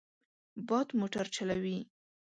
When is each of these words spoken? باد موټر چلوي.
باد 0.67 0.87
موټر 0.99 1.25
چلوي. 1.35 1.77